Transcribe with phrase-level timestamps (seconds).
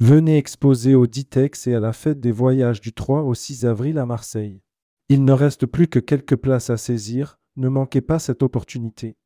[0.00, 3.98] Venez exposer au Ditex et à la fête des voyages du 3 au 6 avril
[3.98, 4.62] à Marseille.
[5.08, 9.16] Il ne reste plus que quelques places à saisir, ne manquez pas cette opportunité.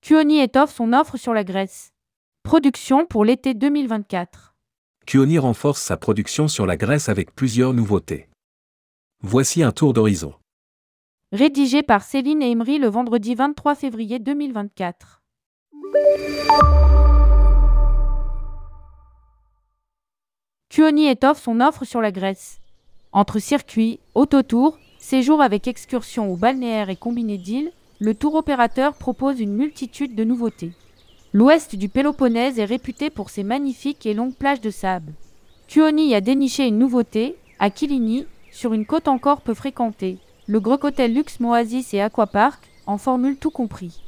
[0.00, 1.92] Cuoni étoffe son offre sur la Grèce.
[2.42, 4.56] Production pour l'été 2024.
[5.04, 8.30] Cuoni renforce sa production sur la Grèce avec plusieurs nouveautés.
[9.20, 10.32] Voici un tour d'horizon.
[11.32, 15.22] Rédigé par Céline Emery le vendredi 23 février 2024.
[20.68, 22.60] Cuoni étoffe son offre sur la Grèce.
[23.10, 29.40] Entre circuits, autotours, séjours avec excursions ou balnéaires et combinés d'îles, le tour opérateur propose
[29.40, 30.74] une multitude de nouveautés.
[31.32, 35.12] L'ouest du Péloponnèse est réputé pour ses magnifiques et longues plages de sable.
[35.66, 40.18] Cuoni a déniché une nouveauté, à Kilini, sur une côte encore peu fréquentée.
[40.48, 44.00] Le Grocotel Lux Moasis et Aquapark en formule tout compris.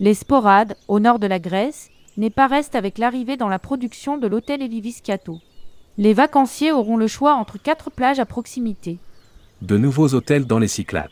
[0.00, 4.18] Les Sporades, au nord de la Grèce, n'est pas reste avec l'arrivée dans la production
[4.18, 5.38] de l'hôtel Eliviscato.
[5.96, 8.98] Les vacanciers auront le choix entre quatre plages à proximité.
[9.62, 11.10] De nouveaux hôtels dans les Cyclades.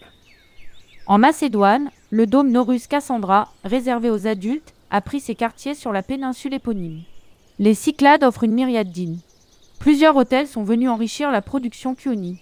[1.07, 6.03] En Macédoine, le dôme Norus Cassandra, réservé aux adultes, a pris ses quartiers sur la
[6.03, 7.03] péninsule éponyme.
[7.61, 9.19] Les Cyclades offrent une myriade d'îles.
[9.79, 12.41] Plusieurs hôtels sont venus enrichir la production Cuoni.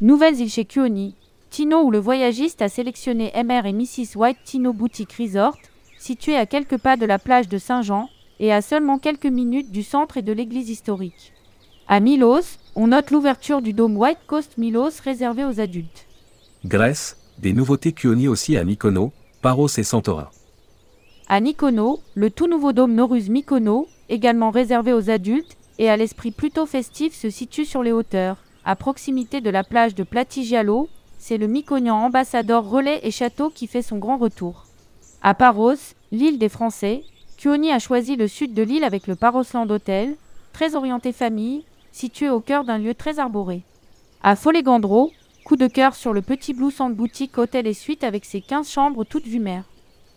[0.00, 1.14] Nouvelles îles chez Cuoni,
[1.50, 4.16] Tino où le voyagiste a sélectionné MR et Mrs.
[4.16, 5.56] White Tino Boutique Resort,
[5.98, 9.82] situé à quelques pas de la plage de Saint-Jean et à seulement quelques minutes du
[9.82, 11.32] centre et de l'église historique.
[11.88, 16.06] À Milos, on note l'ouverture du dôme White Coast Milos réservé aux adultes.
[16.64, 19.10] Grèce, des nouveautés Cuoni aussi à Mykonos,
[19.42, 20.28] Paros et Santorin.
[21.28, 26.30] À Mykonos, le tout nouveau dôme Norus Mykonos, également réservé aux adultes et à l'esprit
[26.30, 30.88] plutôt festif, se situe sur les hauteurs, à proximité de la plage de Platigialo.
[31.22, 34.64] C'est le Mykonian ambassadeur relais et château qui fait son grand retour.
[35.20, 35.74] À Paros,
[36.12, 37.04] l'île des Français,
[37.36, 40.16] Cuoni a choisi le sud de l'île avec le Parosland Hotel,
[40.54, 43.62] très orienté famille, situé au cœur d'un lieu très arboré.
[44.22, 45.12] À Folegandro,
[45.44, 48.66] coup de cœur sur le petit Blue Sand Boutique Hôtel et Suite avec ses 15
[48.66, 49.64] chambres toutes vues mer.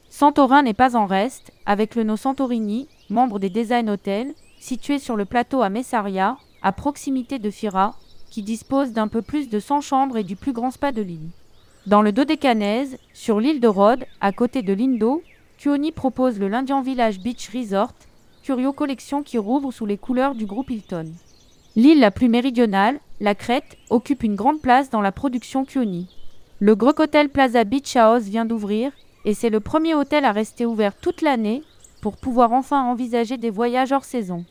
[0.09, 5.17] Santorin n'est pas en reste, avec le No Santorini, membre des Design Hotels, situé sur
[5.17, 7.97] le plateau à Messaria, à proximité de Fira,
[8.33, 11.29] qui dispose d'un peu plus de 100 chambres et du plus grand spa de l'île.
[11.85, 15.21] Dans le Dodécanèse, sur l'île de Rhodes, à côté de Lindo,
[15.59, 17.93] Cuoni propose le l'Indian Village Beach Resort,
[18.41, 21.11] Curio Collection qui rouvre sous les couleurs du groupe Hilton.
[21.75, 26.07] L'île la plus méridionale, la Crète, occupe une grande place dans la production Cuoni.
[26.57, 28.91] Le Grec Hotel Plaza Beach House vient d'ouvrir
[29.25, 31.61] et c'est le premier hôtel à rester ouvert toute l'année
[32.01, 34.43] pour pouvoir enfin envisager des voyages hors saison.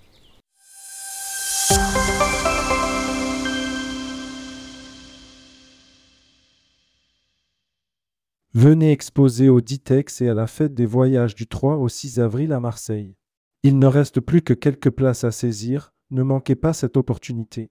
[8.55, 12.53] Venez exposer au Ditex et à la fête des voyages du 3 au 6 avril
[12.53, 13.17] à Marseille.
[13.63, 17.71] Il ne reste plus que quelques places à saisir, ne manquez pas cette opportunité.